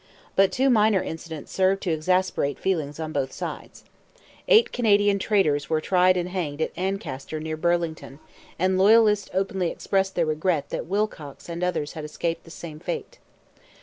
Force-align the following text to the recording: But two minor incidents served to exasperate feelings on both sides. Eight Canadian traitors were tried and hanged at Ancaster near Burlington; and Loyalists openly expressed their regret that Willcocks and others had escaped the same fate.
But 0.35 0.51
two 0.51 0.71
minor 0.71 1.03
incidents 1.03 1.51
served 1.51 1.83
to 1.83 1.91
exasperate 1.91 2.57
feelings 2.57 2.99
on 2.99 3.11
both 3.11 3.31
sides. 3.31 3.83
Eight 4.47 4.71
Canadian 4.71 5.19
traitors 5.19 5.69
were 5.69 5.79
tried 5.79 6.17
and 6.17 6.29
hanged 6.29 6.59
at 6.59 6.75
Ancaster 6.75 7.39
near 7.39 7.55
Burlington; 7.55 8.17
and 8.57 8.79
Loyalists 8.79 9.29
openly 9.31 9.69
expressed 9.69 10.15
their 10.15 10.25
regret 10.25 10.69
that 10.69 10.87
Willcocks 10.87 11.47
and 11.49 11.63
others 11.63 11.93
had 11.93 12.03
escaped 12.03 12.45
the 12.45 12.49
same 12.49 12.79
fate. 12.79 13.19